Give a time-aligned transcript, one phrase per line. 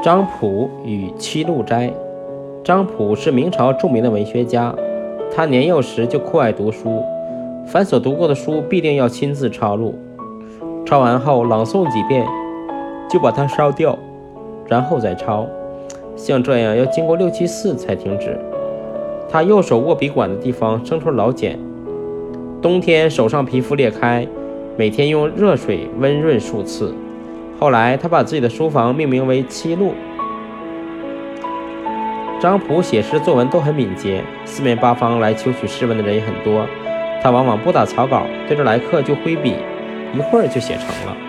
[0.00, 1.92] 张溥与七路斋。
[2.62, 4.72] 张溥是明朝著名的文学家，
[5.34, 7.02] 他年幼时就酷爱读书，
[7.66, 9.96] 凡所读过的书必定要亲自抄录，
[10.86, 12.24] 抄完后朗诵几遍，
[13.10, 13.98] 就把它烧掉，
[14.68, 15.46] 然后再抄。
[16.14, 18.38] 像这样要经过六七次才停止。
[19.28, 21.58] 他右手握笔管的地方生出老茧，
[22.62, 24.24] 冬天手上皮肤裂开，
[24.76, 26.94] 每天用热水温润数次。
[27.60, 29.94] 后来他把自己的书房命名为七路。
[32.40, 36.64] 张溥写诗作文都很敏捷，四面八方来求取诗文的人也很多，
[37.20, 39.56] 他往往不打草稿，对着来客就挥笔，
[40.14, 41.27] 一会儿就写成了。